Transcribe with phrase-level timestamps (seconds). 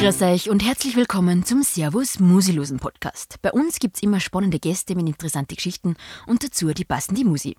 [0.00, 3.36] Grüß euch und herzlich willkommen zum Servus Musilosen Podcast.
[3.42, 5.94] Bei uns gibt es immer spannende Gäste mit interessanten Geschichten
[6.26, 7.54] und dazu die passende Musi.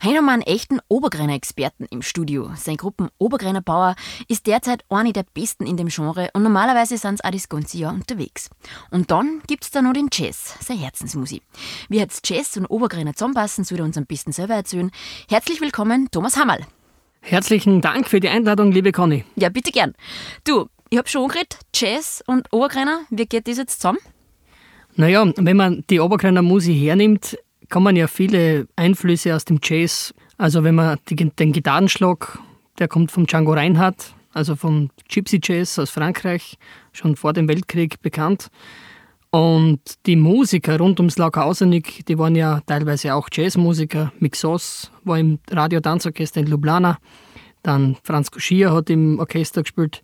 [0.00, 2.52] Heute haben wir einen echten Obergreiner Experten im Studio.
[2.54, 3.96] Sein Gruppen Obergreiner Bauer
[4.28, 7.78] ist derzeit eine der besten in dem Genre und normalerweise sind sie auch das ganze
[7.78, 8.48] Jahr unterwegs.
[8.92, 11.42] Und dann gibt es da noch den Jazz, sein Herzensmusi.
[11.88, 14.92] Wie jetzt Jazz und Obergreiner zusammenpassen, soll er uns am besten selber erzählen.
[15.28, 16.64] Herzlich willkommen, Thomas Hammerl.
[17.24, 19.24] Herzlichen Dank für die Einladung, liebe Conny.
[19.36, 19.94] Ja, bitte gern.
[20.44, 23.98] Du, ich habe schon geredet, Jazz und Obergreiner, wie geht das jetzt zusammen?
[24.94, 27.38] Naja, wenn man die Obergreiner Musik hernimmt,
[27.70, 32.38] kann man ja viele Einflüsse aus dem Jazz, also wenn man die, den Gitarrenschlag,
[32.78, 36.58] der kommt vom Django Reinhardt, also vom Gypsy Jazz aus Frankreich,
[36.92, 38.48] schon vor dem Weltkrieg bekannt.
[39.30, 44.12] Und die Musiker rund ums Laukausenig, die waren ja teilweise auch Jazzmusiker.
[44.18, 46.98] Mixos war im Radio-Tanzorchester in Ljubljana.
[47.62, 50.02] Dann Franz Kuschier hat im Orchester gespielt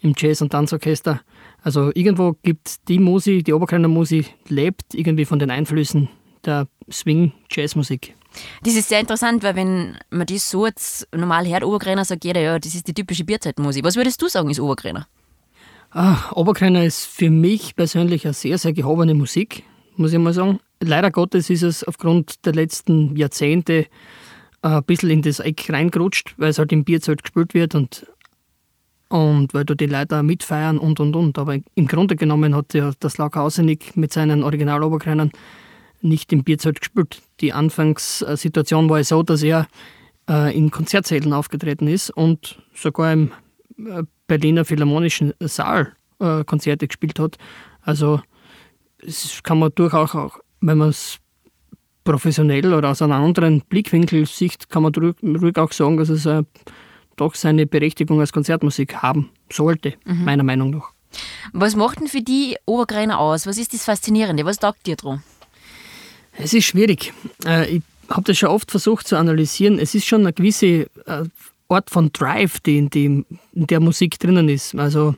[0.00, 1.20] im Jazz- und Tanzorchester.
[1.62, 6.08] Also irgendwo gibt die Musik, die Oberkreiner Musik, lebt irgendwie von den Einflüssen
[6.44, 8.14] der Swing-Jazzmusik.
[8.62, 12.40] Das ist sehr interessant, weil wenn man das so jetzt normal hört, Oberkreiner, sagt jeder,
[12.40, 13.84] ja, das ist die typische Bierzeitmusik.
[13.84, 15.08] Was würdest du sagen, ist Oberkreiner?
[15.90, 19.62] Ah, Oberkreiner ist für mich persönlich eine sehr, sehr gehobene Musik,
[19.96, 20.60] muss ich mal sagen.
[20.80, 23.86] Leider Gottes ist es aufgrund der letzten Jahrzehnte
[24.62, 28.06] ein bisschen in das Eck reingerutscht, weil es halt im Bierzelt gespielt wird und
[29.08, 31.38] und weil da die Leute auch mitfeiern und und und.
[31.38, 35.30] Aber im Grunde genommen hat ja das Laukhausenig mit seinen Originaloberkreinern
[36.02, 37.22] nicht im Bierzelt gespielt.
[37.40, 39.66] Die Anfangssituation war so, dass er
[40.28, 43.32] äh, in Konzertsälen aufgetreten ist und sogar im
[43.78, 47.36] äh, Berliner Philharmonischen Saal äh, Konzerte gespielt hat.
[47.82, 48.20] Also
[49.00, 51.18] das kann man durchaus auch, wenn man es
[52.04, 56.46] professionell oder aus einem anderen Blickwinkel sieht, kann man ruhig auch sagen, dass es ein
[57.16, 60.24] doch seine Berechtigung als Konzertmusik haben sollte, mhm.
[60.24, 60.90] meiner Meinung nach.
[61.52, 63.46] Was macht denn für die Obergreiner aus?
[63.46, 64.44] Was ist das Faszinierende?
[64.44, 65.22] Was taugt dir dran?
[66.38, 67.12] Es ist schwierig.
[67.44, 69.78] Äh, ich habe das schon oft versucht zu analysieren.
[69.78, 71.24] Es ist schon eine gewisse äh,
[71.68, 73.26] Art von Drive, die in, die in
[73.66, 74.74] der Musik drinnen ist.
[74.74, 75.14] Also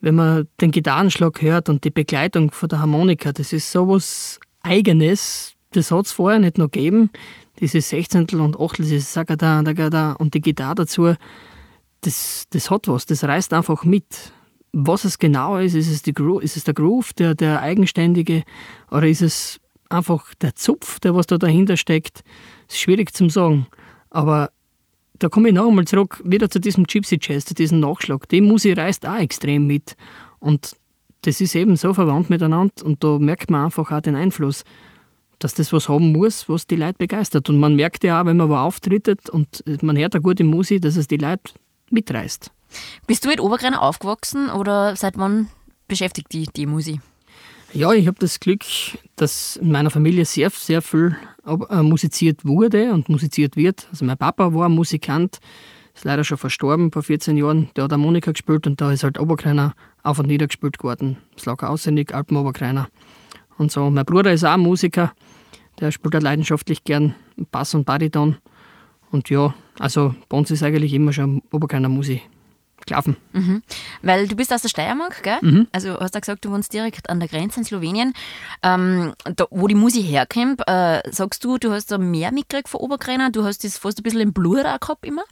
[0.00, 5.54] wenn man den Gitarrenschlag hört und die Begleitung von der Harmonika, das ist sowas Eigenes,
[5.72, 7.10] das hat es vorher nicht noch gegeben
[7.60, 11.14] diese Sechzehntel und Achtel, dieses Sagada, Dagada und die Gitarre dazu,
[12.02, 14.32] das, das hat was, das reißt einfach mit.
[14.72, 18.44] Was es genau ist, ist es, die Gro ist es der Groove, der, der eigenständige,
[18.90, 22.22] oder ist es einfach der Zupf, der was da dahinter steckt?
[22.68, 23.66] Ist schwierig zu sagen.
[24.10, 24.50] Aber
[25.18, 28.28] da komme ich noch einmal zurück, wieder zu diesem Gypsy Jazz, zu diesem Nachschlag.
[28.28, 29.96] Die Musik reißt auch extrem mit.
[30.38, 30.76] Und
[31.22, 34.62] das ist eben so verwandt miteinander und da merkt man einfach auch den Einfluss
[35.38, 37.48] dass das was haben muss, was die Leute begeistert.
[37.48, 40.82] Und man merkt ja auch, wenn man wo auftritt und man hört eine gute Musik,
[40.82, 41.52] dass es die Leute
[41.90, 42.50] mitreißt.
[43.06, 45.48] Bist du in Obergrenner aufgewachsen oder seit wann
[45.86, 47.00] beschäftigt dich die Musik?
[47.74, 48.64] Ja, ich habe das Glück,
[49.16, 51.16] dass in meiner Familie sehr, sehr viel
[51.46, 53.86] äh, musiziert wurde und musiziert wird.
[53.90, 55.38] Also mein Papa war Musikant,
[55.94, 57.68] ist leider schon verstorben vor 14 Jahren.
[57.76, 61.18] Der hat Harmonika gespielt und da ist halt Oberkreiner auf und nieder gespielt geworden.
[61.36, 62.88] Es lag auswendig, Alpen-Oberkreiner
[63.58, 63.90] und so.
[63.90, 65.12] Mein Bruder ist auch Musiker,
[65.80, 67.14] der spielt auch leidenschaftlich gern
[67.50, 68.36] Bass und Bariton.
[69.10, 72.22] Und ja, also bei uns ist eigentlich immer schon Oberkreiner Musik
[72.86, 73.16] gelaufen.
[73.32, 73.62] Mhm.
[74.02, 75.38] Weil du bist aus der Steiermark, gell?
[75.40, 75.66] Mhm.
[75.72, 78.14] Also hast du gesagt, du wohnst direkt an der Grenze in Slowenien.
[78.62, 82.80] Ähm, da, wo die Musik herkommt, äh, sagst du, du hast da mehr mitgekriegt von
[82.80, 83.30] Oberkreiner?
[83.30, 85.22] Du hast das fast ein bisschen im Blut auch gehabt immer?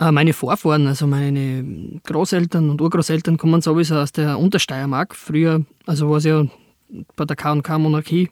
[0.00, 5.14] Äh, meine Vorfahren, also meine Großeltern und Urgroßeltern kommen sowieso aus der Untersteiermark.
[5.14, 6.44] Früher, also war es ja
[7.16, 8.30] bei der K&K-Monarchie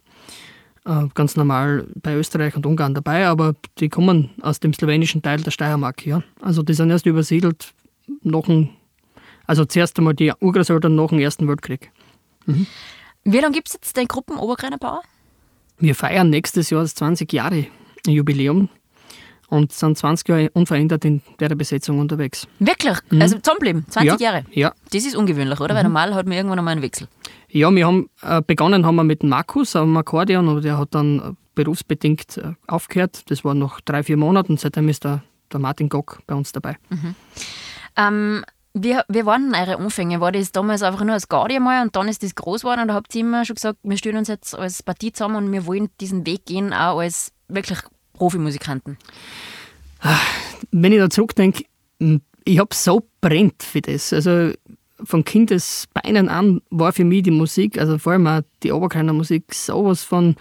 [1.15, 5.51] ganz normal bei Österreich und Ungarn dabei, aber die kommen aus dem slowenischen Teil der
[5.51, 6.07] Steiermark.
[6.07, 6.23] Ja.
[6.41, 7.75] Also die sind erst übersiedelt
[8.23, 8.71] nach dem,
[9.47, 11.91] also zuerst einmal die Urgroßeltern nach dem Ersten Weltkrieg.
[12.47, 12.67] Mhm.
[13.25, 15.03] Wie lange gibt es jetzt den Gruppen Obergreiner Bauer?
[15.79, 17.67] Wir feiern nächstes Jahr das 20 Jahre
[18.07, 18.69] Jubiläum
[19.49, 22.47] und sind 20 Jahre unverändert in der Besetzung unterwegs.
[22.59, 22.97] Wirklich?
[23.11, 23.23] Mhm.
[23.23, 23.87] Also zusammenbleiben?
[23.89, 24.45] 20 ja, Jahre?
[24.53, 24.73] Ja.
[24.93, 25.75] Das ist ungewöhnlich, oder?
[25.75, 25.77] Mhm.
[25.77, 27.09] Weil normal hat man irgendwann einmal einen Wechsel.
[27.51, 31.19] Ja, wir haben äh, begonnen haben wir mit Markus am Akkordeon und der hat dann
[31.19, 33.31] äh, berufsbedingt äh, aufgehört.
[33.31, 35.23] Das war noch drei, vier Monate und seitdem ist der,
[35.53, 36.77] der Martin Gock bei uns dabei.
[36.91, 37.15] Mhm.
[37.97, 40.21] Ähm, wie, wie waren denn eure Anfänge?
[40.21, 42.89] War das damals einfach nur als Gaudi einmal und dann ist das groß geworden und
[42.89, 45.67] da habt ihr immer schon gesagt, wir stellen uns jetzt als Partie zusammen und wir
[45.67, 47.79] wollen diesen Weg gehen, auch als wirklich
[48.13, 48.99] Profimusikanten?
[50.71, 51.65] Wenn ich da zurückdenke,
[52.45, 54.13] ich habe so brennt für das.
[54.13, 54.53] Also
[55.03, 59.55] von Kindesbeinen an war für mich die Musik, also vor allem auch die Oberkreiner Musik,
[59.55, 60.37] sowas von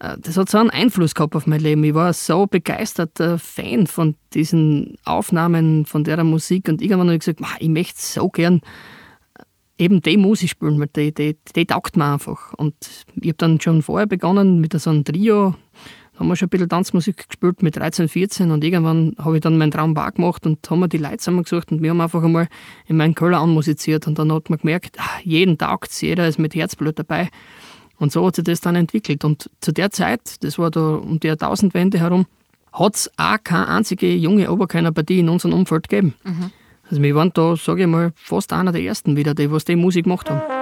[0.00, 1.84] äh, das hat so einen Einfluss gehabt auf mein Leben.
[1.84, 7.20] Ich war so begeisterter Fan von diesen Aufnahmen, von der Musik und irgendwann habe ich
[7.20, 8.60] gesagt, ich möchte so gern
[9.78, 12.52] eben die Musik spielen, weil die, die, die taugt mir einfach.
[12.54, 12.74] Und
[13.14, 15.54] ich habe dann schon vorher begonnen mit so einem Trio,
[16.18, 19.56] haben wir schon ein bisschen Tanzmusik gespielt mit 13, 14 und irgendwann habe ich dann
[19.56, 22.48] meinen Traum wahr gemacht und haben wir die Leute zusammengesucht und wir haben einfach einmal
[22.86, 26.54] in meinen Keller anmusiziert und dann hat man gemerkt, ach, jeden taugt jeder ist mit
[26.54, 27.28] Herzblut dabei.
[27.98, 29.24] Und so hat sich das dann entwickelt.
[29.24, 32.26] Und zu der Zeit, das war da um die Jahrtausendwende herum,
[32.72, 36.14] hat es auch keine einzige junge Oberkörnerpartie in unserem Umfeld gegeben.
[36.24, 36.50] Mhm.
[36.90, 39.76] Also wir waren da, sage ich mal, fast einer der ersten wieder, die was die
[39.76, 40.57] Musik gemacht haben.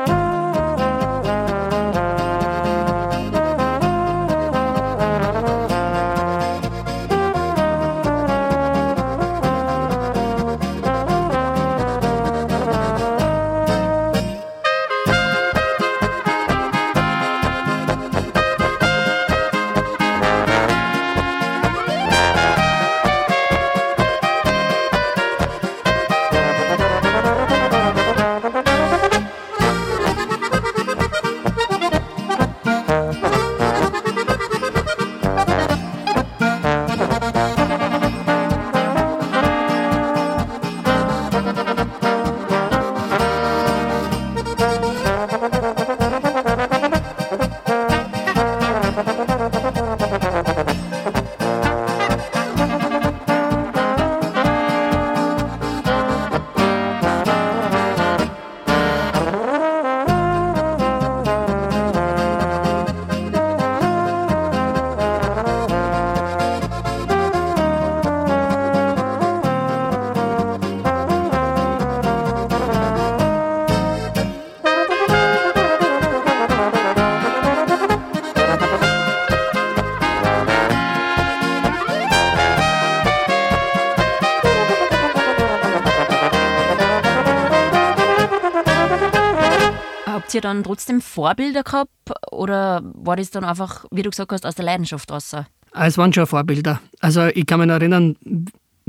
[90.36, 91.90] Ihr dann trotzdem Vorbilder gehabt
[92.30, 95.34] oder war das dann einfach, wie du gesagt hast, aus der Leidenschaft raus?
[95.34, 96.80] Ah, es waren schon Vorbilder.
[97.00, 98.16] Also ich kann mich erinnern,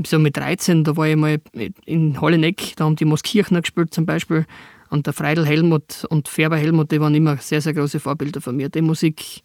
[0.06, 1.38] so mit 13, da war ich mal
[1.84, 4.46] in Holleneck, da haben die Moskirchner gespielt zum Beispiel
[4.90, 8.56] und der Freidel Helmut und Färber Helmut, die waren immer sehr, sehr große Vorbilder von
[8.56, 8.68] mir.
[8.68, 9.42] Die Musik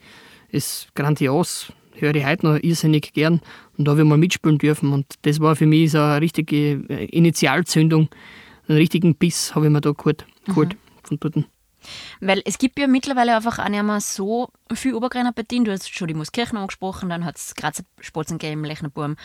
[0.50, 3.42] ist grandios, höre ich heute noch irrsinnig gern
[3.78, 6.74] und da habe ich mal mitspielen dürfen und das war für mich so eine richtige
[6.74, 8.10] Initialzündung,
[8.68, 10.78] einen richtigen Biss habe ich mir da geholt, geholt mhm.
[11.04, 11.46] von dort.
[12.22, 15.66] Weil es gibt ja mittlerweile einfach auch nicht mehr so viele Obergrenner-Partien.
[15.66, 19.16] Du hast schon die Muskirchen angesprochen, dann hat es Grazer Spatzengame, Lechnerburm,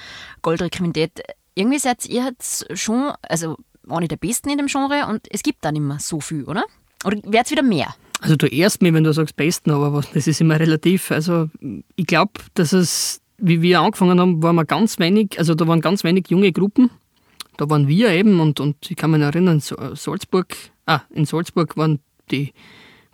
[0.42, 1.22] Goldrick Quintett.
[1.54, 3.56] Irgendwie seid ihr jetzt schon, also
[3.88, 6.64] eine der Besten in dem Genre und es gibt da nicht mehr so viel, oder?
[7.04, 7.94] Oder wird es wieder mehr?
[8.20, 11.10] Also du ehrst mir, wenn du sagst Besten, aber was, das ist immer relativ.
[11.10, 11.48] Also
[11.94, 15.80] ich glaube, dass es, wie wir angefangen haben, waren wir ganz wenig, also da waren
[15.80, 16.90] ganz wenig junge Gruppen.
[17.56, 20.54] Da waren wir eben und, und ich kann mich erinnern, Salzburg,
[20.86, 22.52] ah, in Salzburg waren die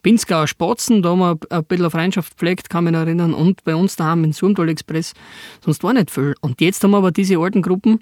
[0.02, 3.96] Pinzgauer Spatzen, da haben wir ein bisschen Freundschaft gepflegt, kann mich erinnern, und bei uns
[3.96, 5.14] daheim in Surmtal Express,
[5.64, 6.34] sonst war nicht viel.
[6.42, 8.00] Und jetzt haben wir aber diese alten Gruppen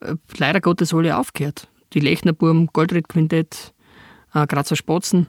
[0.00, 1.68] äh, leider Gottes alle aufgehört.
[1.94, 3.72] Die Lechnerburm, Goldred Quintett,
[4.34, 5.28] äh, Grazer Spatzen.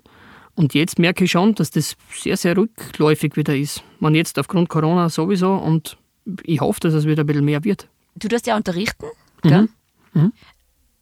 [0.56, 3.82] Und jetzt merke ich schon, dass das sehr, sehr rückläufig wieder ist.
[4.00, 5.98] Man jetzt aufgrund Corona sowieso und
[6.44, 7.88] ich hoffe, dass es wieder ein bisschen mehr wird.
[8.16, 9.06] Du darfst ja unterrichten,
[9.42, 9.62] gell?
[9.62, 9.70] Mhm.
[10.14, 10.34] Mhm.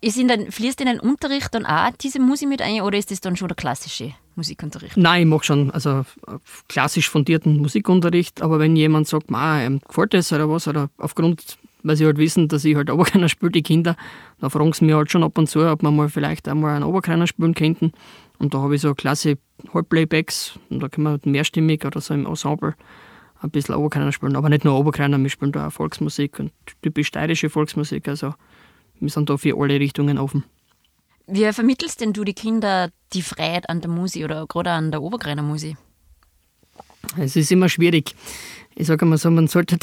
[0.01, 3.11] Ist in den, fließt in den Unterricht dann auch diese Musik mit ein oder ist
[3.11, 4.95] das dann schon der klassische Musikunterricht?
[4.95, 6.05] Nein, ich mache schon also
[6.69, 11.97] klassisch fundierten Musikunterricht, aber wenn jemand sagt, ma, gefällt das oder was, oder aufgrund, weil
[11.97, 13.97] sie halt wissen, dass ich halt Oberkreiner spiele, die Kinder,
[14.39, 16.85] dann fragen sie mich halt schon ab und zu, ob wir mal vielleicht einmal einen
[16.85, 17.91] Oberkreiner spielen könnten.
[18.37, 19.37] Und da habe ich so klasse
[19.73, 22.75] Halbplaybacks und da können wir mehrstimmig oder so im Ensemble
[23.41, 24.37] ein bisschen Oberkreiner spielen.
[24.37, 26.51] Aber nicht nur Oberkreiner, wir spielen da auch Volksmusik und
[26.81, 28.07] typisch steirische Volksmusik.
[28.07, 28.33] Also
[28.99, 30.43] wir sind da für alle Richtungen offen.
[31.27, 35.01] Wie vermittelst denn du die Kinder die Freiheit an der Musik oder gerade an der
[35.01, 35.77] Obergreiner Musik?
[37.17, 38.15] Es ist immer schwierig.
[38.75, 39.77] Ich sage mal so, man sollte,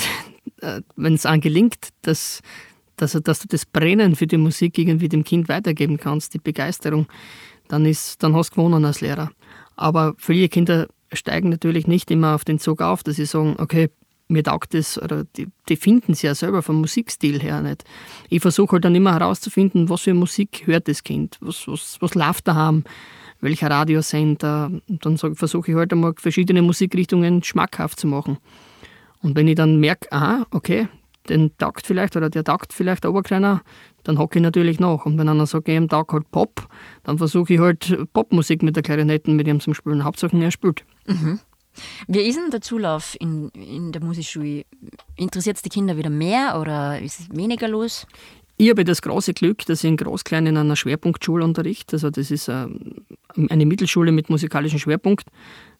[0.61, 2.43] äh, wenn es einem gelingt, dass,
[2.97, 7.07] dass, dass du das Brennen für die Musik irgendwie dem Kind weitergeben kannst, die Begeisterung,
[7.69, 9.31] dann, ist, dann hast du gewonnen als Lehrer.
[9.77, 13.91] Aber viele Kinder steigen natürlich nicht immer auf den Zug auf, dass sie sagen, okay,
[14.28, 17.85] mir taugt das, oder die, die finden es ja selber vom Musikstil her nicht.
[18.28, 22.14] Ich versuche halt dann immer herauszufinden, was für Musik hört das Kind, was, was, was
[22.14, 22.85] läuft daheim,
[23.40, 24.71] welcher Radiosender.
[24.88, 28.38] Und dann versuche ich halt einmal verschiedene Musikrichtungen schmackhaft zu machen.
[29.23, 30.88] Und wenn ich dann merke, aha, okay,
[31.28, 33.62] den taugt vielleicht oder der taugt vielleicht der Oberkleiner,
[34.04, 35.04] dann hocke ich natürlich nach.
[35.04, 36.68] Und wenn einer sagt, ich taugt halt Pop,
[37.02, 40.04] dann versuche ich halt Popmusik mit der Klarinetten mit ihm zu spielen.
[40.04, 40.85] Hauptsache er spielt.
[41.06, 41.40] Mhm.
[42.09, 44.64] Wie ist denn der Zulauf in, in der Musikschule?
[45.16, 48.06] Interessiert es die Kinder wieder mehr oder ist es weniger los?
[48.59, 51.97] Ich habe das große Glück, dass ich in Großklein in einer Schwerpunktschule unterrichte.
[51.97, 53.04] Also das ist ähm,
[53.50, 55.26] eine Mittelschule mit musikalischem Schwerpunkt.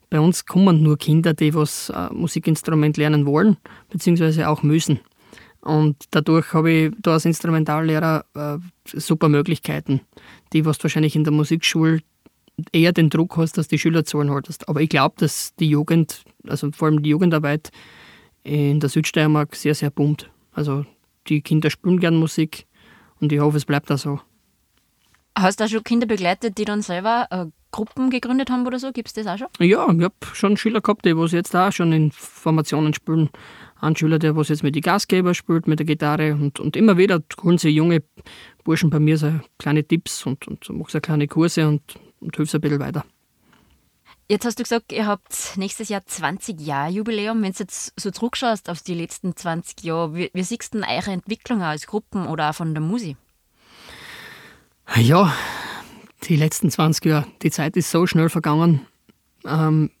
[0.09, 3.57] Bei uns kommen nur Kinder, die was äh, Musikinstrument lernen wollen,
[3.89, 4.99] beziehungsweise auch müssen.
[5.61, 8.57] Und dadurch habe ich da als Instrumentallehrer äh,
[8.97, 10.01] super Möglichkeiten,
[10.53, 12.01] die was wahrscheinlich in der Musikschule
[12.71, 14.67] eher den Druck hast, dass die Schülerzahlen haltest.
[14.69, 17.71] Aber ich glaube, dass die Jugend, also vor allem die Jugendarbeit
[18.43, 20.29] in der Südsteiermark sehr, sehr boomt.
[20.51, 20.85] Also
[21.27, 22.65] die Kinder spielen gern Musik
[23.19, 24.19] und ich hoffe, es bleibt auch so.
[25.37, 28.91] Hast du auch schon Kinder begleitet, die dann selber äh, Gruppen gegründet haben oder so?
[28.91, 29.47] Gibt es das auch schon?
[29.59, 33.29] Ja, ich habe schon Schüler gehabt, die was jetzt auch schon in Formationen spielen.
[33.79, 36.97] Ein Schüler, der was jetzt mit den Gastgeber spielt, mit der Gitarre und, und immer
[36.97, 38.01] wieder holen sie junge
[38.63, 41.83] Burschen bei mir so kleine Tipps und, und machen so kleine Kurse und,
[42.19, 43.05] und helfen ein bisschen weiter.
[44.29, 47.41] Jetzt hast du gesagt, ihr habt nächstes Jahr 20 Jahre Jubiläum.
[47.43, 50.89] Wenn du jetzt so zurückschaust auf die letzten 20 Jahre, wie, wie siehst du denn
[50.89, 53.15] eure Entwicklung als Gruppen oder auch von der Musik?
[54.95, 55.33] Ja,
[56.23, 58.85] die letzten 20 Jahre, die Zeit ist so schnell vergangen.
[59.45, 59.91] Ähm,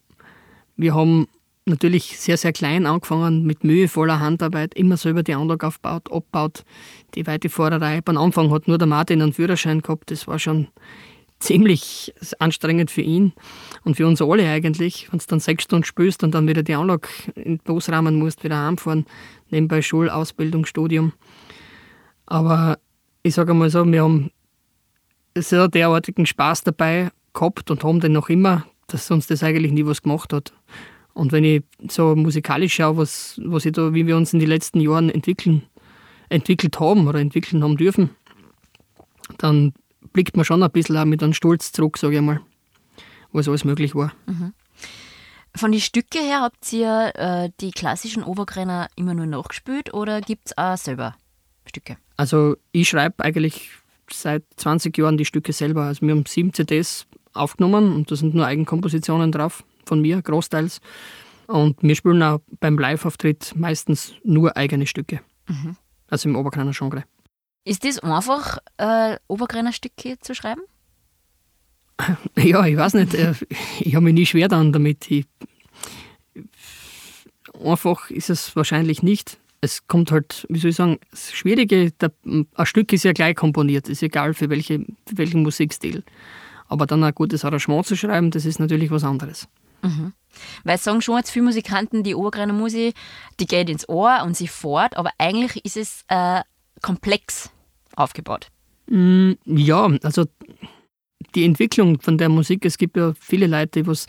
[0.75, 1.27] wir haben
[1.65, 6.63] natürlich sehr, sehr klein angefangen, mit mühevoller Handarbeit, immer selber die Anlage aufgebaut, abgebaut,
[7.15, 8.01] die weite Fahrerei.
[8.03, 10.67] Am Anfang hat nur der Martin einen Führerschein gehabt, das war schon
[11.39, 13.33] ziemlich anstrengend für ihn
[13.83, 15.11] und für uns alle eigentlich.
[15.11, 18.17] Wenn du dann sechs Stunden spürst und dann wieder die Anlage in den Bus rahmen
[18.17, 19.05] musst, wieder heimfahren,
[19.49, 21.13] nebenbei Schul, Ausbildung, Studium.
[22.25, 22.79] Aber
[23.23, 24.31] ich sage einmal so, wir haben
[25.35, 29.85] sehr derartigen Spaß dabei gehabt und haben den noch immer, dass uns das eigentlich nie
[29.85, 30.53] was gemacht hat.
[31.13, 34.49] Und wenn ich so musikalisch schaue, was, was ich da, wie wir uns in den
[34.49, 35.63] letzten Jahren entwickeln,
[36.29, 38.11] entwickelt haben oder entwickeln haben dürfen,
[39.37, 39.73] dann
[40.17, 42.41] blickt man schon ein bisschen auch mit einem Stolz zurück, sage ich mal,
[43.33, 44.13] was alles möglich war.
[44.25, 44.51] Mhm.
[45.55, 50.47] Von den Stücke her habt ihr äh, die klassischen Obergrenner immer nur nachgespielt oder gibt
[50.47, 51.15] es auch selber
[51.67, 51.97] Stücke?
[52.15, 53.69] Also ich schreibe eigentlich
[54.11, 55.83] seit 20 Jahren die Stücke selber.
[55.83, 60.81] Also wir haben sieben CDs aufgenommen und da sind nur Eigenkompositionen drauf, von mir großteils.
[61.45, 65.19] Und wir spielen auch beim Live-Auftritt meistens nur eigene Stücke.
[65.47, 65.77] Mhm.
[66.07, 67.03] Also im Oberkreiner Genre.
[67.67, 70.61] Ist das einfach, äh, Oberkreiner Stücke zu schreiben?
[72.37, 73.13] Ja, ich weiß nicht.
[73.15, 73.33] Äh,
[73.79, 75.09] ich habe mich nie schwer dann damit.
[75.09, 75.25] Ich,
[77.63, 82.11] einfach ist es wahrscheinlich nicht es kommt halt, wie soll ich sagen, das Schwierige, der,
[82.23, 86.03] ein Stück ist ja gleich komponiert, ist egal für, welche, für welchen Musikstil.
[86.67, 89.47] Aber dann ein gutes Arrangement zu schreiben, das ist natürlich was anderes.
[89.81, 90.13] Mhm.
[90.63, 92.93] Weil sagen schon jetzt viele Musikanten, die Obergreiner Musik,
[93.39, 96.41] die geht ins Ohr und sie fort, aber eigentlich ist es äh,
[96.81, 97.49] komplex
[97.97, 98.47] aufgebaut.
[98.89, 100.25] Mm, ja, also
[101.35, 104.07] die Entwicklung von der Musik, es gibt ja viele Leute, die was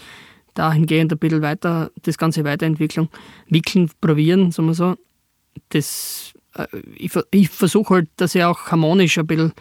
[0.54, 3.09] dahingehend ein bisschen weiter, das Ganze weiterentwickeln,
[3.49, 4.97] wickeln, probieren, sagen wir so
[5.68, 6.66] das, äh,
[6.97, 9.52] ich, ich versuche halt, dass ich auch harmonisch ein bisschen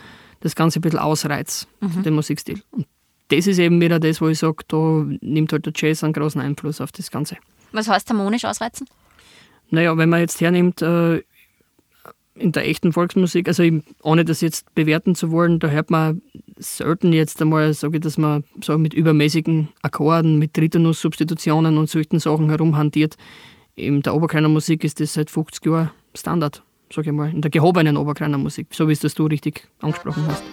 [0.42, 2.04] das Ganze ein bisschen ausreiz, mhm.
[2.04, 2.62] den Musikstil.
[2.72, 2.88] Und
[3.30, 6.40] das ist eben wieder das, wo ich sage, da nimmt halt der Jazz einen großen
[6.40, 7.38] Einfluss auf das Ganze.
[7.72, 8.88] Was heißt harmonisch ausreizen?
[9.70, 11.24] Naja, wenn man jetzt hernimmt, äh,
[12.40, 13.64] in der echten Volksmusik, also
[14.04, 16.22] ohne das jetzt bewerten zu wollen, da hört man
[16.58, 22.20] selten jetzt einmal, sage ich, dass man so mit übermäßigen Akkorden, mit Tritonus-Substitutionen und solchen
[22.20, 23.16] Sachen herumhantiert
[23.78, 27.52] in der Oberkleiner Musik ist das seit 50 Jahren Standard, sage ich mal, in der
[27.52, 30.44] gehobenen Oberkleiner Musik, so wie es das du richtig angesprochen hast.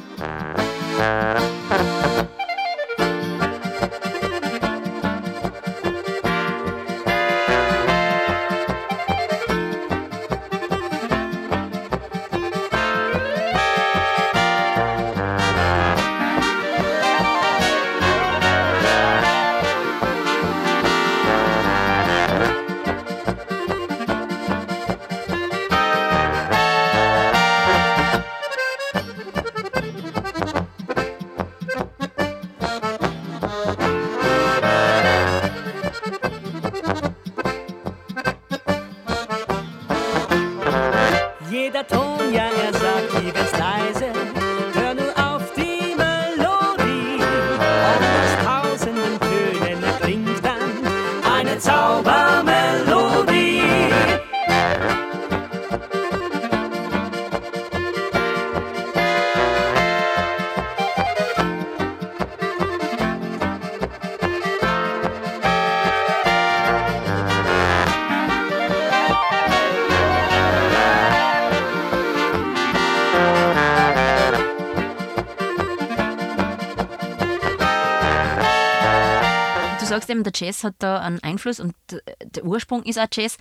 [80.14, 83.36] Eben, der Jazz hat da einen Einfluss und der Ursprung ist auch Jazz.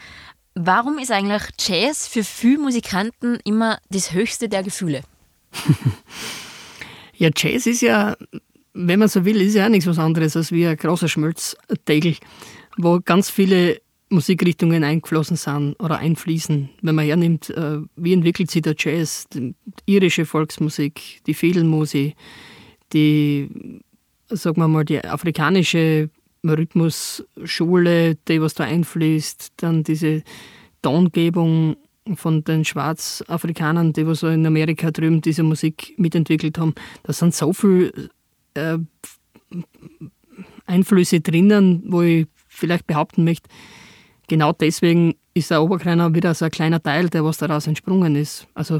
[0.55, 5.01] Warum ist eigentlich Jazz für viele Musikanten immer das höchste der Gefühle?
[7.17, 8.15] ja, Jazz ist ja,
[8.73, 12.17] wenn man so will, ist ja auch nichts was anderes als wie ein großer Schmelztegel,
[12.77, 16.69] wo ganz viele Musikrichtungen eingeflossen sind oder einfließen.
[16.81, 19.55] Wenn man hernimmt, äh, wie entwickelt sich der Jazz, die
[19.87, 22.15] irische Volksmusik, die Fidelmusik,
[22.93, 23.81] die,
[24.29, 26.09] sagen wir mal, die afrikanische
[26.51, 30.23] Rhythmusschule, die was da einfließt, dann diese
[30.81, 31.77] Tongebung
[32.15, 36.75] von den Schwarzafrikanern, die was so in Amerika drüben diese Musik mitentwickelt haben.
[37.03, 38.09] Da sind so viele
[38.55, 38.77] äh,
[40.65, 43.49] Einflüsse drinnen, wo ich vielleicht behaupten möchte,
[44.27, 48.47] genau deswegen ist der Oberkreiner wieder so ein kleiner Teil, der was daraus entsprungen ist.
[48.53, 48.79] Also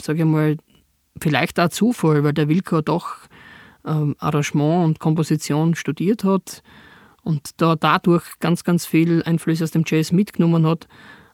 [0.00, 0.56] sage ich mal,
[1.20, 3.16] vielleicht auch Zufall, weil der Wilko doch
[3.84, 6.62] ähm, Arrangement und Komposition studiert hat
[7.22, 10.88] und da dadurch ganz, ganz viel Einflüsse aus dem Jazz mitgenommen hat.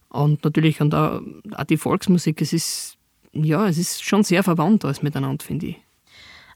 [0.08, 1.20] Und natürlich und auch,
[1.56, 2.96] auch die Volksmusik, es ist,
[3.32, 5.76] ja, es ist schon sehr verwandt alles miteinander, finde ich.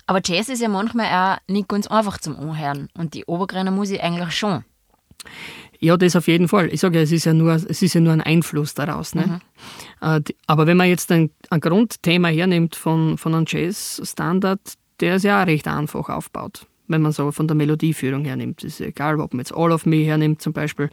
[0.06, 4.02] Aber Jazz ist ja manchmal auch nicht ganz einfach zum Anhören und die Obergreiner Musik
[4.02, 4.64] eigentlich schon.
[5.78, 6.72] Ja, das auf jeden Fall.
[6.72, 9.14] Ich sage ja, es ist ja nur, es ist ja nur ein Einfluss daraus.
[9.14, 9.40] Ne?
[10.02, 10.08] Mhm.
[10.08, 14.60] Äh, aber wenn man jetzt ein, ein Grundthema hernimmt von, von einem Jazz-Standard,
[15.00, 18.64] der ist ja auch recht einfach aufgebaut wenn man so von der Melodieführung hernimmt.
[18.64, 20.90] Es ist egal, ob man jetzt All of Me hernimmt zum Beispiel.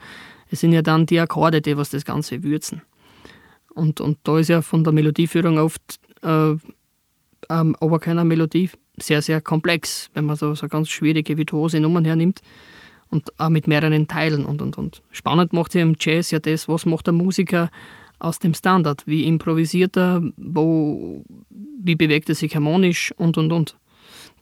[0.50, 2.82] Es sind ja dann die Akkorde, die was das Ganze würzen.
[3.74, 6.56] Und, und da ist ja von der Melodieführung oft äh,
[7.50, 12.06] ähm, aber keine Melodie sehr, sehr komplex, wenn man so, so ganz schwierige, virtuose Nummern
[12.06, 12.42] hernimmt
[13.10, 15.02] und auch mit mehreren Teilen und, und, und.
[15.12, 17.70] Spannend macht ja im Jazz ja das, was macht der Musiker
[18.20, 23.78] aus dem Standard, wie improvisiert er, wo, wie bewegt er sich harmonisch und, und, und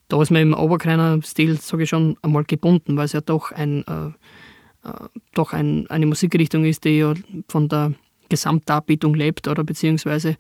[0.08, 3.52] da ist man im Oberkreiner Stil, sage ich schon, einmal gebunden, weil es ja doch,
[3.52, 7.14] ein, äh, äh, doch ein, eine Musikrichtung ist, die ja
[7.48, 7.94] von der
[8.30, 10.38] Gesamtdarbietung lebt oder beziehungsweise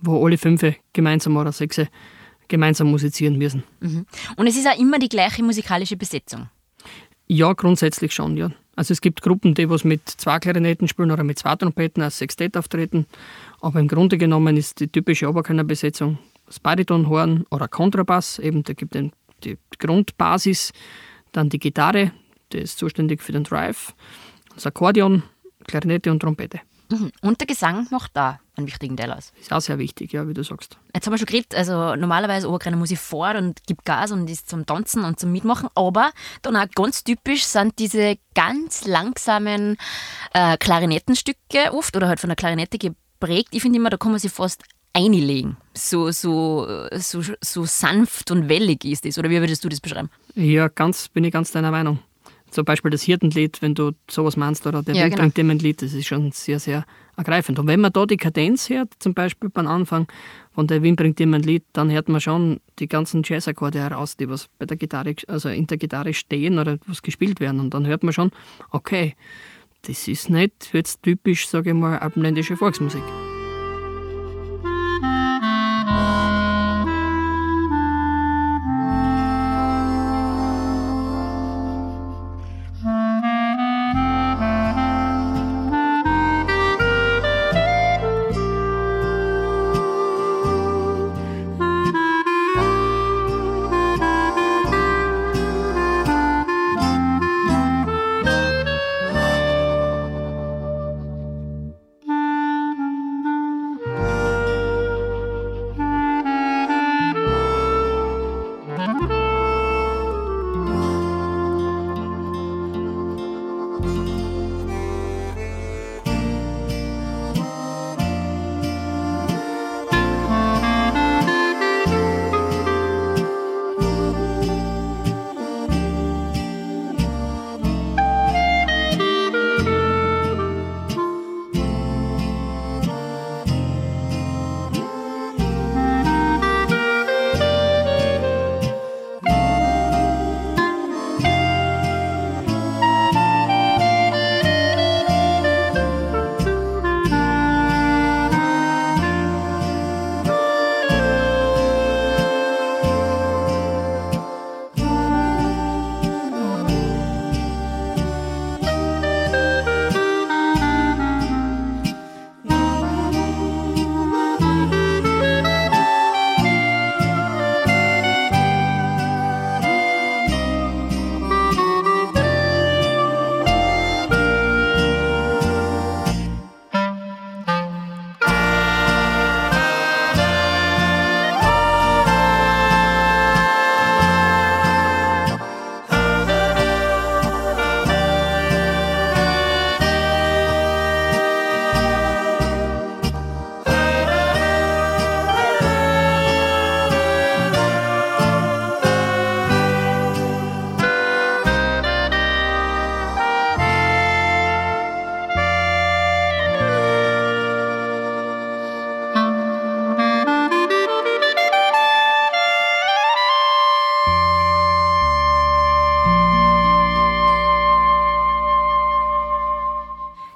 [0.00, 1.80] wo alle fünf gemeinsam oder sechs
[2.48, 3.62] gemeinsam musizieren müssen.
[3.80, 4.04] Mhm.
[4.36, 6.48] Und es ist auch immer die gleiche musikalische Besetzung?
[7.28, 8.50] Ja, grundsätzlich schon, ja.
[8.74, 12.18] Also es gibt Gruppen, die was mit zwei Klarinetten spielen oder mit zwei Trompeten als
[12.18, 13.06] Sextett auftreten,
[13.60, 16.18] aber im Grunde genommen ist die typische Oberkörnerbesetzung
[16.52, 19.04] das Baritonhorn oder Kontrabass, eben da gibt es
[19.42, 20.72] die Grundbasis,
[21.32, 22.12] dann die Gitarre,
[22.52, 23.94] die ist zuständig für den Drive,
[24.54, 25.22] das Akkordeon,
[25.66, 26.60] Klarinette und Trompete.
[26.90, 27.10] Mhm.
[27.22, 29.32] Und der Gesang macht da einen wichtigen Teil aus.
[29.40, 30.76] Ist auch sehr wichtig, ja, wie du sagst.
[30.94, 34.50] Jetzt haben wir schon geredet, also normalerweise Oberkreiner Musik vor und gibt Gas und ist
[34.50, 36.12] zum Tanzen und zum Mitmachen, aber
[36.42, 39.78] dann auch ganz typisch sind diese ganz langsamen
[40.34, 43.48] äh, Klarinettenstücke oft oder halt von der Klarinette geprägt.
[43.52, 44.62] Ich finde immer, da kann man sich fast
[44.92, 45.56] einlegen.
[45.74, 49.18] So, so, so, so sanft und wellig ist das.
[49.18, 50.10] Oder wie würdest du das beschreiben?
[50.34, 51.98] Ja, ganz, bin ich ganz deiner Meinung.
[52.50, 55.54] Zum Beispiel das Hirtenlied, wenn du sowas meinst, oder der ja, Wind genau.
[55.54, 56.84] Lied, das ist schon sehr, sehr
[57.16, 57.58] ergreifend.
[57.58, 60.06] Und wenn man da die Kadenz hört, zum Beispiel beim Anfang
[60.52, 64.28] von der Wind bringt ein Lied, dann hört man schon die ganzen Jazzakkorde heraus, die
[64.28, 67.58] was bei der Gitarre, also in der Gitarre stehen oder was gespielt werden.
[67.58, 68.30] Und dann hört man schon,
[68.70, 69.14] okay,
[69.82, 73.02] das ist nicht jetzt typisch, sage ich mal, alpenländische Volksmusik.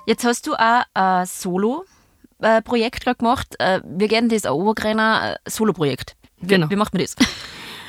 [0.06, 3.56] Jetzt hast du auch ein Solo-Projekt gemacht.
[3.58, 6.16] Äh, wir gehen das ein Obergrenner Solo-Projekt.
[6.40, 6.70] Genau.
[6.70, 7.16] Wie macht man das?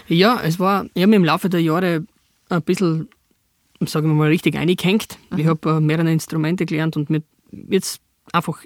[0.10, 2.06] Ja, es war, ich habe mich im Laufe der Jahre
[2.48, 3.10] ein bisschen,
[3.82, 5.18] sagen wir mal, richtig eingehängt.
[5.32, 5.38] Mhm.
[5.38, 8.00] Ich habe äh, mehrere Instrumente gelernt und mir jetzt
[8.32, 8.64] einfach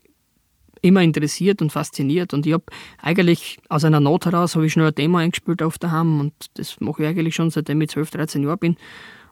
[0.84, 2.36] immer interessiert und fasziniert.
[2.36, 2.66] Und ich habe
[3.02, 6.80] eigentlich aus einer Not heraus habe ich schnell ein Thema eingespielt auf daheim und das
[6.80, 8.78] mache ich eigentlich schon seitdem ich 12, 13 Jahre bin.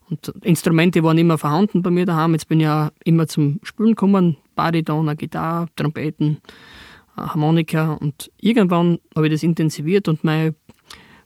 [0.09, 2.33] Und Instrumente waren immer vorhanden bei mir daheim.
[2.33, 4.37] Jetzt bin ich ja immer zum Spielen gekommen.
[4.55, 6.39] Bariton, Gitarre, Trompeten,
[7.15, 7.93] Harmonika.
[7.93, 10.55] Und irgendwann habe ich das intensiviert und mein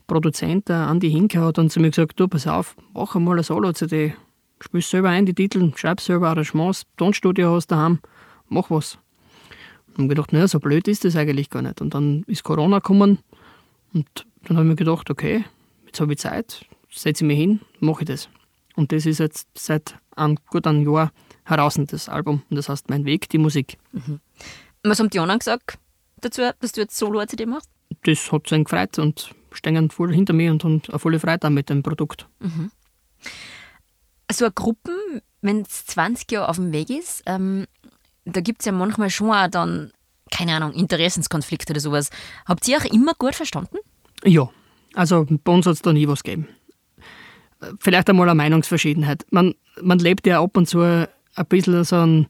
[0.08, 3.43] Produzent, der Andi Hinke, hat dann zu mir gesagt, du, pass auf, mach einmal eine
[3.43, 4.13] Solo-CD.
[4.60, 8.00] Spiel selber ein, die Titel, schreib selber Arrangements, Tonstudio hast daheim,
[8.48, 8.98] mach was.
[9.98, 11.82] Und gedacht, naja, so blöd ist das eigentlich gar nicht.
[11.82, 13.19] Und dann ist Corona gekommen
[13.93, 15.46] und dann habe ich mir gedacht, okay,
[15.86, 18.30] jetzt habe ich Zeit, setze ich mich hin, mache ich das.
[18.76, 21.12] Und das ist jetzt seit einem gut einem Jahr
[21.46, 22.44] heraus, das Album.
[22.50, 23.78] Und das heißt Mein Weg, die Musik.
[23.92, 24.20] Mhm.
[24.84, 25.78] Was haben die anderen gesagt
[26.22, 27.70] dazu, dass du jetzt Solo-CD machst?
[28.04, 31.70] Das hat sie gefreut und stehen voll hinter mir und haben eine volle Freude mit
[31.70, 32.28] dem Produkt.
[32.40, 32.72] Mhm.
[34.32, 37.68] So eine Gruppen, wenn es 20 Jahre auf dem Weg ist, ähm,
[38.26, 39.92] da gibt es ja manchmal schon auch dann,
[40.32, 42.10] keine Ahnung, Interessenskonflikte oder sowas.
[42.46, 43.78] Habt ihr auch immer gut verstanden?
[44.24, 44.50] Ja,
[44.96, 46.48] also bei uns hat es da nie was gegeben
[47.80, 49.26] vielleicht einmal eine Meinungsverschiedenheit.
[49.32, 51.08] Man, man lebt ja ab und zu ein
[51.49, 52.28] bisschen so ein,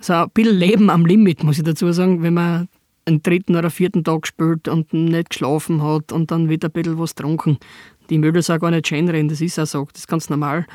[0.00, 2.68] so ein bisschen Leben am Limit, muss ich dazu sagen, wenn man
[3.06, 6.98] einen dritten oder vierten Tag spielt und nicht geschlafen hat und dann wieder ein bisschen
[6.98, 7.58] was getrunken.
[8.10, 10.66] Die Mädels auch gar nicht schön reden, das ist auch so, das ist ganz normal.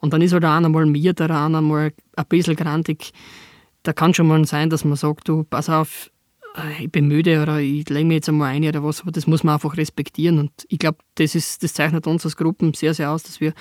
[0.00, 3.12] Und dann ist halt auch einmal mir, der auch einmal ein bisschen grantig.
[3.82, 6.10] Da kann schon mal sein, dass man sagt, du, pass auf,
[6.80, 9.42] ich bin müde oder ich lege mich jetzt einmal ein oder was, aber das muss
[9.42, 10.38] man einfach respektieren.
[10.38, 13.52] Und ich glaube, das, das zeichnet uns als Gruppen sehr, sehr aus, dass wir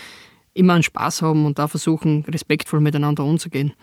[0.54, 3.74] immer einen Spaß haben und da versuchen, respektvoll miteinander umzugehen.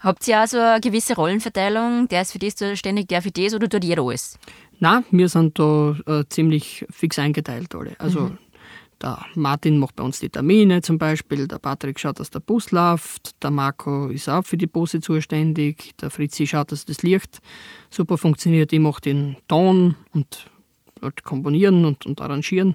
[0.00, 2.08] Habt ihr auch so eine gewisse Rollenverteilung?
[2.08, 4.38] Der ist für das zuständig, der für das oder tut jeder alles?
[4.78, 7.96] Nein, wir sind da äh, ziemlich fix eingeteilt alle.
[7.98, 8.38] Also mhm.
[9.02, 12.70] Der Martin macht bei uns die Termine zum Beispiel, der Patrick schaut, dass der Bus
[12.70, 17.40] läuft, der Marco ist auch für die Busse zuständig, der Fritzi schaut, dass das Licht
[17.90, 20.50] super funktioniert, ich mache den Ton und
[21.02, 22.74] halt komponieren und, und arrangieren.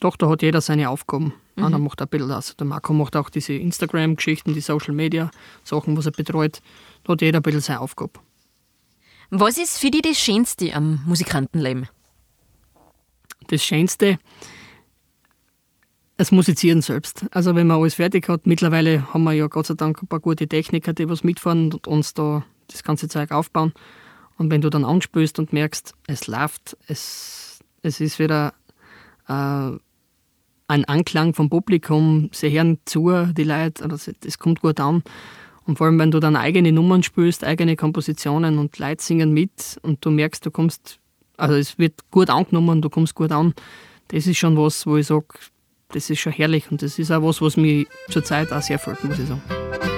[0.00, 1.34] Doch, da hat jeder seine Aufgaben.
[1.56, 1.64] Mhm.
[1.64, 2.56] Einer macht ein bisschen das.
[2.56, 5.30] Der Marco macht auch diese Instagram-Geschichten, die Social Media
[5.64, 6.60] Sachen, was er betreut.
[7.04, 8.12] Da hat jeder ein bisschen seine Aufgabe.
[9.30, 11.88] Was ist für dich das Schönste am Musikantenleben?
[13.48, 14.18] Das Schönste
[16.22, 17.26] das Musizieren selbst.
[17.32, 20.20] Also wenn man alles fertig hat, mittlerweile haben wir ja Gott sei Dank ein paar
[20.20, 23.72] gute Techniker, die was mitfahren und uns da das ganze Zeug aufbauen.
[24.38, 28.54] Und wenn du dann anspürst und merkst, es läuft, es, es ist wieder
[29.26, 29.32] äh,
[30.68, 35.02] ein Anklang vom Publikum, sie hören zu, die Leute, also das kommt gut an.
[35.66, 39.76] Und vor allem, wenn du dann eigene Nummern spielst, eigene Kompositionen und Leute singen mit
[39.82, 41.00] und du merkst, du kommst,
[41.36, 43.54] also es wird gut angenommen, du kommst gut an,
[44.06, 45.26] das ist schon was, wo ich sage,
[45.92, 49.02] das ist schon herrlich und das ist auch was, was mich zurzeit auch sehr freut,
[49.04, 49.91] muss ich sagen.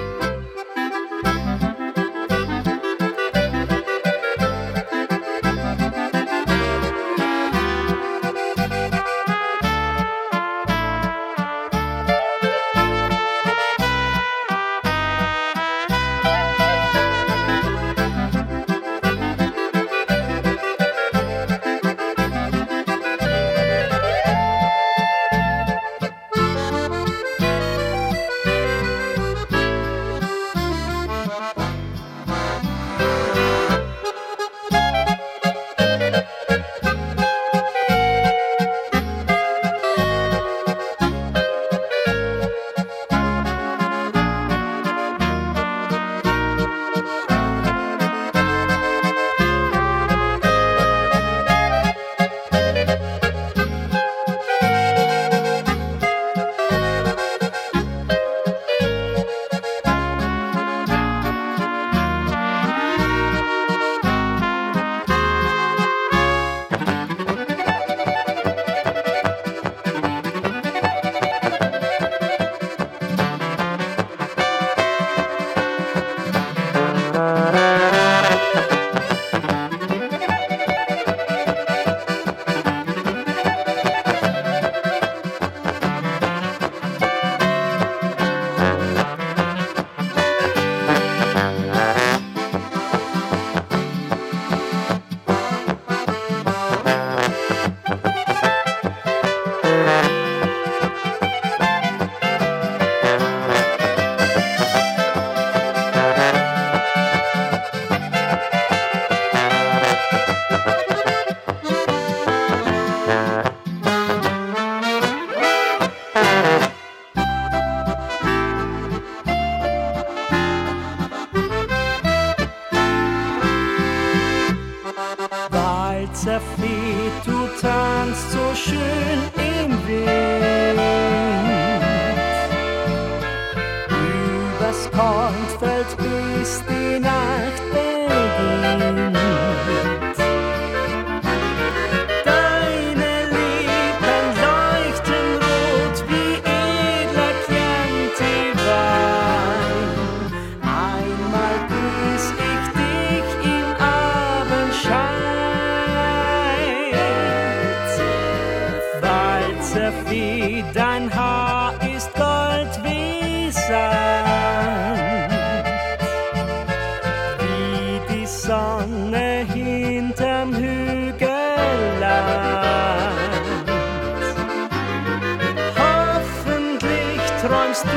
[177.47, 177.89] Träumst du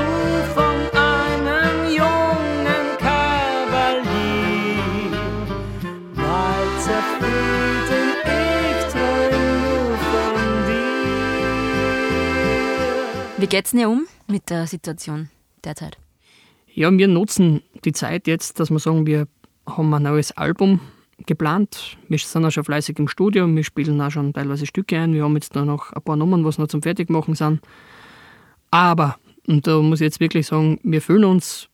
[0.54, 4.02] von einem jungen Kavalier.
[6.14, 8.08] Walzer Frieden,
[8.68, 10.82] ich träum nur von dir.
[13.38, 15.30] Wie geht's denn um mit der Situation
[15.64, 15.96] derzeit?
[16.74, 19.26] Ja, wir nutzen die Zeit jetzt, dass wir sagen, wir
[19.66, 20.80] haben ein neues Album
[21.24, 21.96] geplant.
[22.08, 25.14] Wir sind auch schon fleißig im Studio, wir spielen auch schon teilweise Stücke ein.
[25.14, 27.62] Wir haben jetzt da noch ein paar Nummern, was noch zum Fertigmachen sind.
[28.70, 29.16] Aber,
[29.48, 31.68] und da muss ich jetzt wirklich sagen, wir fühlen uns,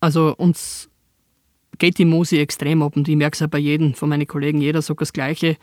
[0.00, 0.90] also uns
[1.78, 4.60] geht die Musik extrem ab und ich merke es auch bei jedem von meinen Kollegen,
[4.60, 5.56] jeder sagt das Gleiche.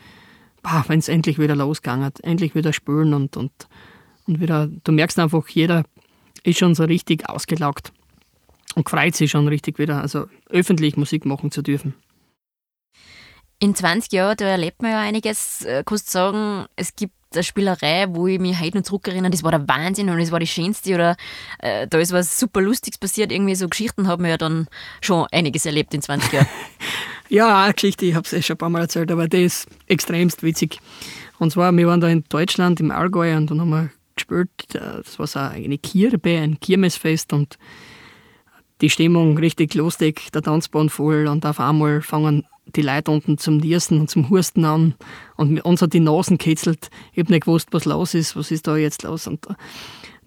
[0.88, 3.52] Wenn es endlich wieder losgegangen hat, endlich wieder spülen und, und,
[4.26, 5.84] und wieder, du merkst einfach, jeder
[6.42, 7.92] ist schon so richtig ausgelaugt
[8.74, 11.94] und freut sich schon richtig wieder, also öffentlich Musik machen zu dürfen.
[13.60, 15.64] In 20 Jahren, da erlebt man ja einiges.
[15.64, 19.42] Äh, Kannst du sagen, es gibt eine Spielerei, wo ich mich heute noch zurückerinnere, das
[19.42, 21.16] war der Wahnsinn und das war die schönste oder
[21.58, 23.32] äh, da ist was super Lustiges passiert.
[23.32, 24.68] Irgendwie so Geschichten haben wir ja dann
[25.00, 26.48] schon einiges erlebt in 20 Jahren.
[27.28, 29.66] Ja, eine Geschichte, ich habe es eh schon ein paar Mal erzählt, aber die ist
[29.88, 30.78] extremst witzig.
[31.40, 35.02] Und zwar, wir waren da in Deutschland, im Allgäu, und dann haben wir gespielt, äh,
[35.02, 37.58] das war so eine Kirbe, ein Kirmesfest und
[38.80, 43.58] die Stimmung richtig lustig, der Tanzbahn voll und auf einmal fangen die Leute unten zum
[43.58, 44.94] Niersen und zum Husten an
[45.36, 46.90] und uns hat die Nasen kitzelt.
[47.12, 49.26] Ich habe nicht gewusst, was los ist, was ist da jetzt los.
[49.26, 49.46] Und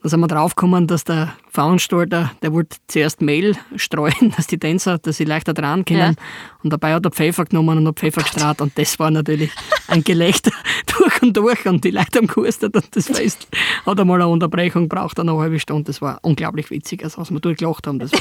[0.02, 4.98] da, sind wir draufgekommen, dass der Veranstalter, der wollte zuerst Mehl streuen, dass die Tänzer,
[4.98, 6.16] dass sie leichter dran können.
[6.16, 6.24] Ja.
[6.64, 9.52] Und dabei hat er Pfeffer genommen und hat Pfeffer gestrahlt und das war natürlich
[9.88, 10.52] ein Gelächter
[10.98, 13.48] durch und durch und die Leute haben gehustet und das Fest
[13.86, 15.86] hat einmal eine Unterbrechung gebraucht, eine halbe Stunde.
[15.86, 18.12] Das war unglaublich witzig, also was wir durchgelacht haben, das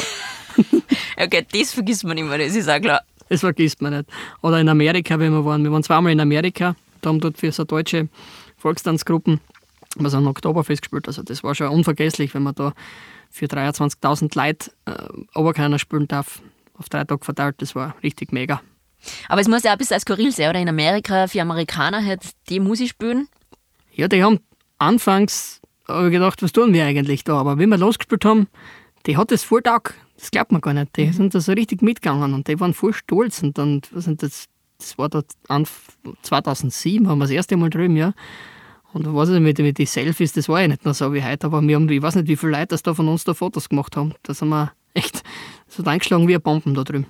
[1.21, 3.01] Okay, das vergisst man nicht mehr, das ist auch klar.
[3.29, 4.09] Das vergisst man nicht.
[4.41, 5.63] Oder in Amerika, wenn wir waren.
[5.63, 8.09] Wir waren zweimal in Amerika, da haben dort für so deutsche
[8.57, 9.41] Volkstanzgruppen,
[10.01, 11.07] wir sind Oktoberfest gespielt.
[11.07, 12.73] Also das war schon unvergesslich, wenn man da
[13.31, 16.41] für 23.000 Leute äh, Oberkörner spielen darf,
[16.75, 17.57] auf drei Tage verteilt.
[17.59, 18.61] Das war richtig mega.
[19.29, 20.61] Aber es muss ja auch ein bisschen skurril sein, oder?
[20.61, 23.29] In Amerika, für Amerikaner halt die Musik spielen.
[23.93, 24.41] Ja, die haben
[24.79, 27.39] anfangs ich gedacht, was tun wir eigentlich da?
[27.39, 28.49] Aber wenn wir losgespielt haben,
[29.07, 29.95] die hat das voll taugt.
[30.19, 30.97] Das glaubt man gar nicht.
[30.97, 33.43] Die sind da so richtig mitgegangen und die waren voll stolz.
[33.43, 34.47] Und dann, was sind das,
[34.79, 35.67] das war da an
[36.23, 38.13] 2007, haben wir das erste Mal drüben, ja.
[38.99, 41.47] Und ich nicht, mit, mit den Selfies, das war ja nicht mehr so wie heute,
[41.47, 43.69] aber wir haben, ich weiß nicht, wie viele Leute das da von uns da Fotos
[43.69, 44.15] gemacht haben.
[44.25, 45.23] Da sind wir echt
[45.69, 47.07] so eingeschlagen wie ein Bomben da drüben.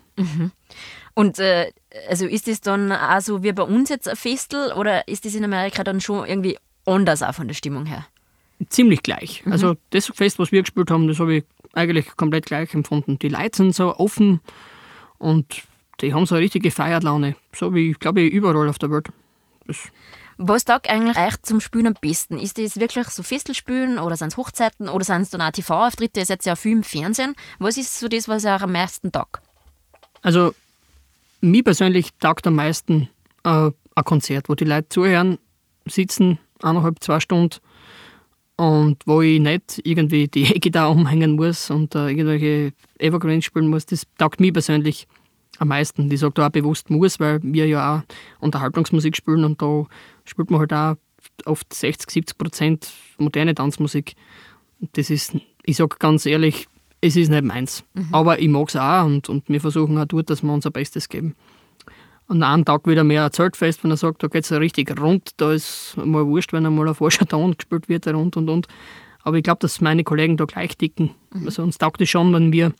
[1.14, 1.72] Und äh,
[2.08, 5.34] also ist das dann auch so wie bei uns jetzt ein Festel oder ist das
[5.34, 8.06] in Amerika dann schon irgendwie anders auch von der Stimmung her?
[8.68, 9.42] ziemlich gleich.
[9.46, 13.18] Also das Fest, was wir gespielt haben, das habe ich eigentlich komplett gleich empfunden.
[13.18, 14.40] Die Leute sind so offen
[15.18, 15.62] und
[16.00, 17.36] die haben so eine richtige Feierlaune.
[17.54, 19.08] So wie, glaube ich, überall auf der Welt.
[19.66, 19.90] Das,
[20.38, 22.38] Was taugt eigentlich euch zum Spielen am besten?
[22.38, 26.20] Ist das wirklich so Festelspielen oder sind es Hochzeiten oder sind es dann auch TV-Auftritte?
[26.20, 27.34] Ihr seid ja viel im Fernsehen.
[27.58, 29.42] Was ist so das, was euch am meisten taugt?
[30.22, 30.54] also
[31.40, 33.08] mir persönlich taugt am meisten
[33.44, 35.38] äh, ein Konzert, wo die Leute zuhören,
[35.86, 37.56] sitzen, eineinhalb, zwei Stunden
[38.56, 43.86] und wo ich nicht irgendwie die E-Gitarre umhängen muss und äh, irgendwelche Evergreens spielen muss,
[43.86, 45.06] das taugt mir persönlich
[45.58, 46.10] am meisten.
[46.10, 48.02] Ich sage da auch bewusst muss, weil wir ja auch
[48.40, 49.84] Unterhaltungsmusik spielen und da
[50.24, 50.96] spielt man halt auch
[51.44, 54.14] oft 60, 70 Prozent moderne Tanzmusik.
[54.80, 56.66] Und Das ist, ich sage ganz ehrlich,
[57.00, 57.84] es ist nicht meins.
[58.12, 61.08] Aber ich mag es auch und, und wir versuchen auch dort, dass wir unser Bestes
[61.08, 61.34] geben.
[62.26, 65.30] Und einen Tag wieder mehr ein Zeltfest, wenn er sagt, da geht es richtig rund,
[65.38, 68.66] da ist mal wurscht, wenn einmal ein Forscherton gespielt wird, rund und und.
[69.22, 71.10] Aber ich glaube, dass meine Kollegen da gleich dicken.
[71.44, 72.72] Also uns taugt es schon, wenn wir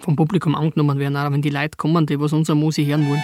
[0.00, 3.22] vom Publikum angenommen werden, auch wenn die Leute kommen, die was unsere Musik hören wollen.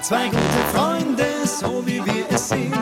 [0.00, 2.72] Zwei gute Freunde, so wie wir es sind,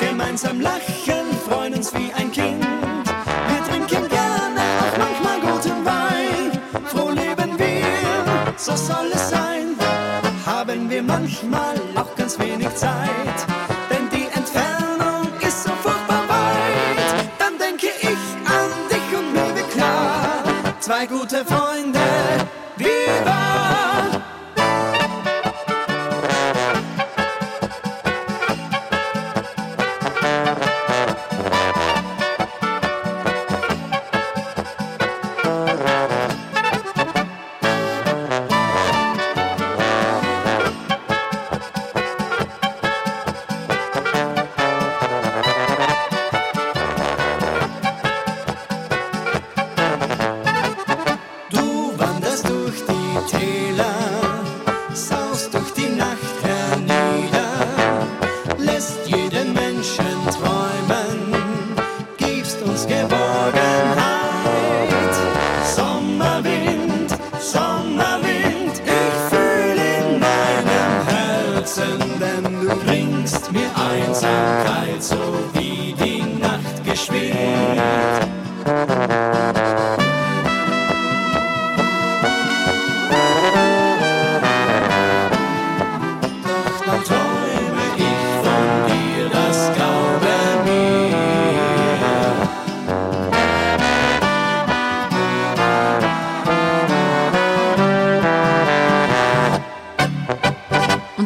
[0.00, 2.64] gemeinsam lachen, freuen uns wie ein Kind.
[2.64, 9.76] Wir trinken gerne auch manchmal guten Wein, froh leben wir, so soll es sein.
[10.46, 13.37] Haben wir manchmal auch ganz wenig Zeit.
[20.88, 21.57] Zwei gute Freunde,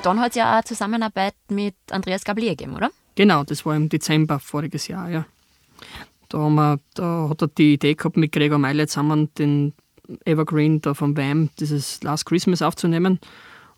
[0.03, 2.91] Und dann hat es ja auch eine Zusammenarbeit mit Andreas Gablier gegeben, oder?
[3.15, 5.27] Genau, das war im Dezember voriges Jahr, ja.
[6.29, 9.75] Da, haben wir, da hat er die Idee gehabt, mit Gregor Meile zusammen den
[10.25, 13.21] Evergreen da vom Wham, dieses Last Christmas aufzunehmen.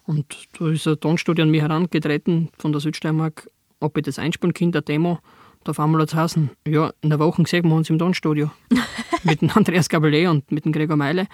[0.04, 4.54] Und da ist ein Tonstudio an mich herangetreten von der Südsteiermark, ob ich das einspielen
[4.54, 5.18] kann, der Demo.
[5.64, 8.50] Da auf einmal hat es heißen, ja, in der Woche sehen wir uns im Tonstudio.
[9.24, 11.26] mit dem Andreas Gabelé und mit dem Gregor Meile.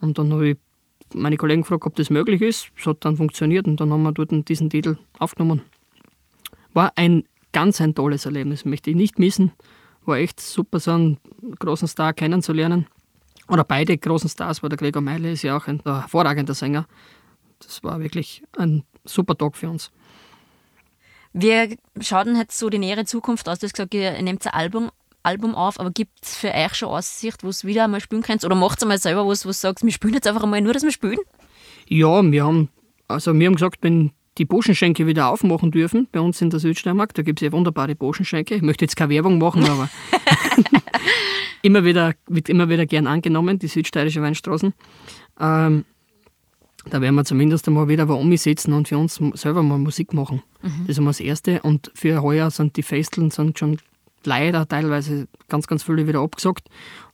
[0.00, 0.56] Und dann habe ich
[1.14, 2.70] meine Kollegen gefragt, ob das möglich ist.
[2.78, 5.62] Es hat dann funktioniert und dann haben wir dort diesen Titel aufgenommen.
[6.72, 9.52] War ein ganz ein tolles Erlebnis, möchte ich nicht missen.
[10.04, 11.18] War echt super, so einen
[11.58, 12.86] großen Star kennenzulernen.
[13.48, 16.86] Oder beide großen Stars, weil der Gregor Meile ist ja auch ein hervorragender Sänger.
[17.60, 19.90] Das war wirklich ein super Tag für uns.
[21.32, 23.58] Wir schauen jetzt so die nähere Zukunft aus.
[23.58, 24.90] Du hast gesagt, ihr nehmt ein Album,
[25.26, 28.44] Album auf, aber gibt es für euch schon Aussicht, wo es wieder einmal spielen könnt?
[28.44, 30.72] Oder macht ihr mal selber was, wo du sagst, wir spielen jetzt einfach einmal nur,
[30.72, 31.18] dass wir spielen?
[31.88, 32.68] Ja, wir haben,
[33.08, 37.14] also wir haben gesagt, wenn die Boschenschenke wieder aufmachen dürfen, bei uns in der Südsteiermark,
[37.14, 38.54] da gibt es ja wunderbare Boschenschenke.
[38.54, 39.88] Ich möchte jetzt keine Werbung machen, aber
[41.62, 44.74] immer wieder, wird immer wieder gern angenommen, die südsteirische Weinstraßen.
[45.40, 45.84] Ähm,
[46.88, 50.42] da werden wir zumindest einmal wieder wo sitzen und für uns selber mal Musik machen.
[50.62, 51.62] Das ist einmal das Erste.
[51.62, 53.78] Und für heuer sind die Festeln sind schon
[54.26, 56.68] leider teilweise ganz, ganz viele wieder abgesagt.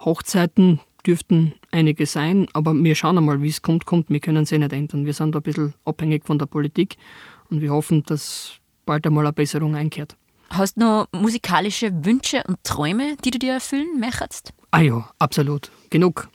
[0.05, 4.11] Hochzeiten dürften einige sein, aber wir schauen einmal, wie es kommt, kommt.
[4.11, 5.07] Wir können es eh nicht ändern.
[5.07, 6.97] Wir sind da ein bisschen abhängig von der Politik
[7.51, 8.55] und wir hoffen, dass
[8.87, 10.17] bald einmal eine Besserung einkehrt.
[10.51, 14.53] Hast du noch musikalische Wünsche und Träume, die du dir erfüllen möchtest?
[14.71, 15.71] Ah ja, absolut.
[15.91, 16.29] Genug.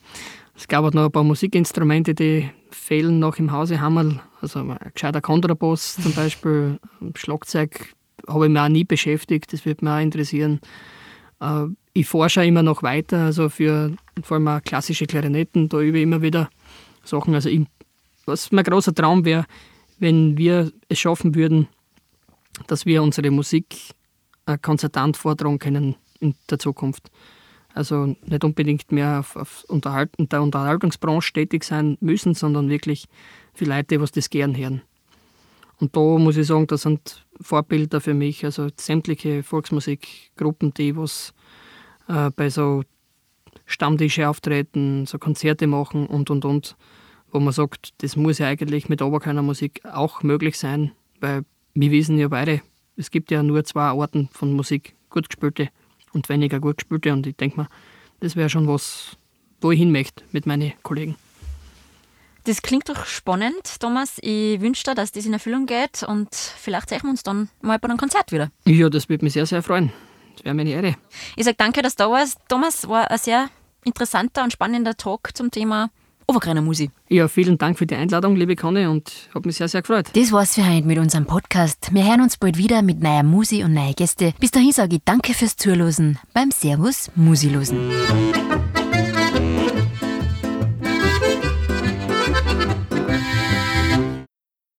[0.55, 4.19] Es gab halt noch ein paar Musikinstrumente, die fehlen noch im Hause Hammerl.
[4.41, 6.79] Also ein gescheiter Kontrabass zum Beispiel,
[7.15, 7.93] Schlagzeug
[8.27, 10.59] habe ich mich auch nie beschäftigt, das würde mich auch interessieren.
[11.39, 15.97] Äh, Ich forsche immer noch weiter, also für vor allem auch klassische Klarinetten, da übe
[15.97, 16.49] ich immer wieder
[17.03, 17.33] Sachen.
[17.33, 17.65] Also ich,
[18.25, 19.45] was mein großer Traum wäre,
[19.97, 21.67] wenn wir es schaffen würden,
[22.67, 23.95] dass wir unsere Musik
[24.45, 27.09] äh, konzertant vortragen können in der Zukunft.
[27.73, 33.07] Also nicht unbedingt mehr auf, auf Unterhalt, in der Unterhaltungsbranche tätig sein müssen, sondern wirklich
[33.53, 34.81] für Leute, die was das gern hören.
[35.79, 41.33] Und da muss ich sagen, das sind Vorbilder für mich, also sämtliche Volksmusikgruppen, die was
[42.07, 42.83] äh, bei so
[43.65, 46.77] Stammtische auftreten, so Konzerte machen und und und,
[47.31, 51.91] wo man sagt, das muss ja eigentlich mit Oberkörner Musik auch möglich sein, weil wir
[51.91, 52.61] wissen ja beide,
[52.95, 55.69] es gibt ja nur zwei Arten von Musik, gut gespielte
[56.13, 57.69] und weniger gut gespielte und ich denke mir,
[58.19, 59.17] das wäre schon was,
[59.61, 61.15] wo ich hin möchte mit meinen Kollegen.
[62.47, 64.19] Das klingt doch spannend, Thomas.
[64.21, 67.77] Ich wünsche dir, dass das in Erfüllung geht und vielleicht sehen wir uns dann mal
[67.77, 68.51] bei einem Konzert wieder.
[68.65, 69.91] Ja, das würde mich sehr, sehr freuen.
[70.37, 70.95] Das wäre mir eine Ehre.
[71.35, 72.37] Ich sage danke, dass du da warst.
[72.47, 73.49] Thomas, war ein sehr
[73.83, 75.89] interessanter und spannender Talk zum Thema
[76.25, 76.91] Obergreiner Musik.
[77.09, 80.07] Ja, vielen Dank für die Einladung, liebe Conny, und habe mich sehr, sehr gefreut.
[80.13, 81.93] Das war's für heute mit unserem Podcast.
[81.93, 84.33] Wir hören uns bald wieder mit neuer Musi und neuen Gäste.
[84.39, 87.91] Bis dahin sage ich danke fürs Zuhören beim Servus Musilosen.